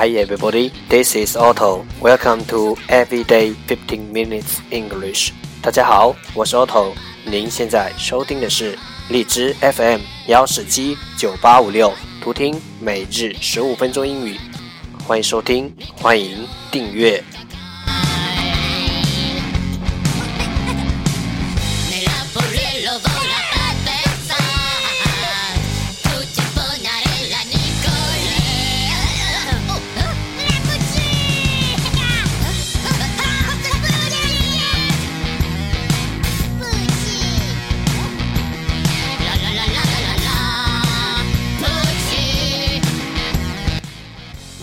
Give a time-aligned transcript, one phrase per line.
[0.00, 1.84] Hi everybody, this is Otto.
[2.00, 5.32] Welcome to Everyday 15 Minutes English.
[5.60, 6.94] 大家好，我是 Otto。
[7.26, 8.78] 您现在收听的是
[9.10, 14.38] 荔枝 FM 幺四七九八五六，图听每日十五分钟英语。
[15.06, 17.22] 欢迎收听，欢迎订阅。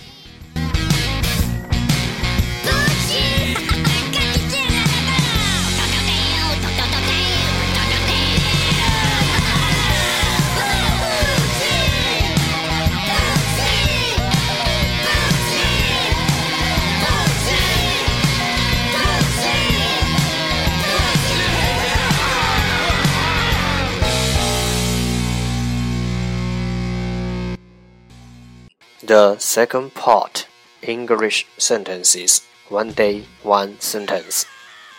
[29.09, 30.47] The second part
[30.83, 34.45] English sentences one day one sentence.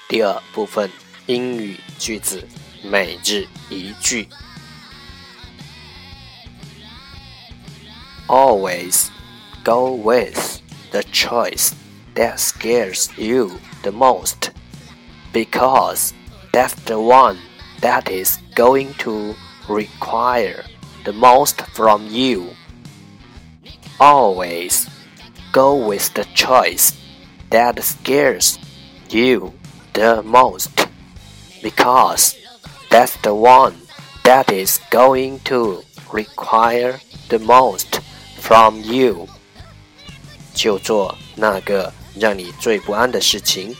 [0.07, 0.91] 第二部分
[1.25, 2.47] 英语句子
[2.83, 4.27] 每日一句。
[8.27, 9.09] Always
[9.63, 10.59] go with
[10.91, 11.71] the choice
[12.15, 14.51] that scares you the most
[15.33, 16.13] because
[16.51, 17.37] that's the one
[17.81, 19.35] that is going to
[19.67, 20.63] require
[21.03, 22.55] the most from you.
[23.99, 24.87] Always
[25.51, 26.93] go with the choice
[27.49, 28.57] that scares
[29.09, 29.53] you
[29.93, 30.87] the most
[31.63, 32.35] because
[32.89, 33.75] that's the one
[34.23, 36.99] that is going to require
[37.29, 38.01] the most
[38.39, 39.27] from you.
[40.53, 43.75] 就做那个让你最不安的事情，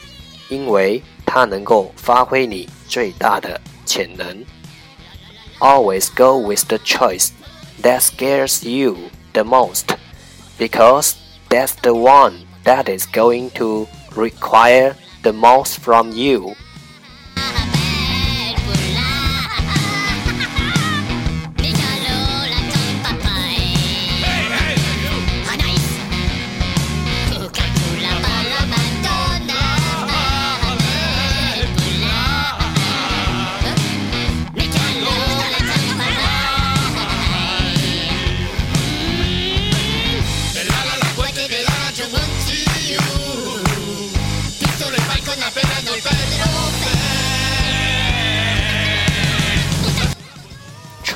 [0.50, 4.46] 因为它能够发挥你最大的潜能。
[5.60, 7.30] Always go with the choice
[7.82, 8.98] that scares you
[9.34, 9.96] the most,
[10.61, 11.17] because
[11.49, 16.55] that's the one that is going to require the most from you.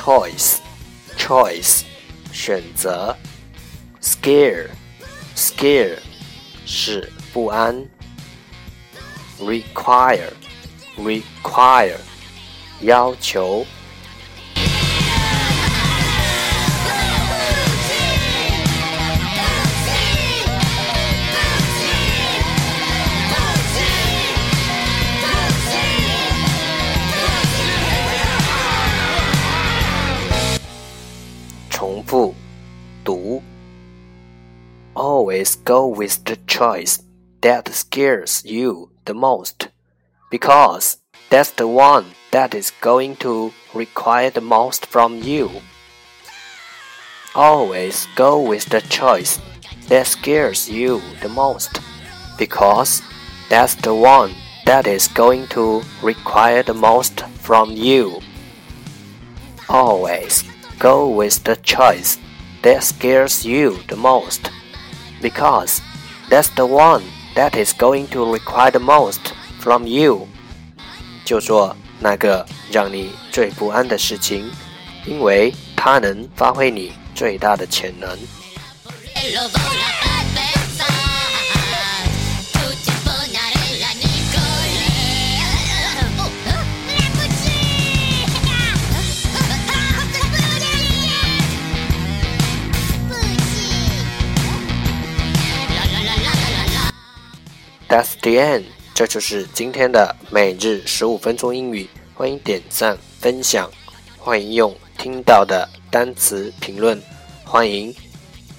[0.04, 0.58] ，choice
[1.16, 1.82] choice
[2.32, 3.16] 选择，
[4.00, 4.68] scare
[5.36, 5.98] scare
[6.66, 7.86] 是不安，
[9.40, 10.30] require
[10.98, 11.96] require
[12.80, 13.66] 要求。
[35.35, 37.03] Always go with the choice
[37.41, 39.67] that scares you the most,
[40.31, 40.99] because
[41.29, 45.51] that's the one that is going to require the most from you.
[47.35, 49.41] Always go with the choice
[49.89, 51.81] that scares you the most,
[52.37, 53.01] because
[53.49, 54.33] that's the one
[54.65, 58.21] that is going to require the most from you.
[59.67, 60.45] Always
[60.79, 62.19] go with the choice
[62.61, 64.49] that scares you the most,
[65.25, 65.81] because
[66.29, 67.01] that's the one
[67.33, 70.27] that is going to require the most from you.
[71.25, 74.51] 就做那个让你最不安的事情，
[75.07, 78.15] 因为它能发挥你最大的潜能。
[97.95, 101.87] That's the end，这就是今天的每日十五分钟英语。
[102.13, 103.71] 欢迎点赞分享，
[104.17, 107.01] 欢迎用听到的单词评论，
[107.45, 107.95] 欢迎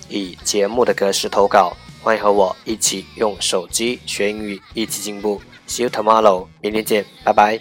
[0.09, 5.38] 以节目的格式投稿，欢迎和我一起用手机学英语，一起进步。
[5.69, 7.61] See you tomorrow，明天见，拜拜。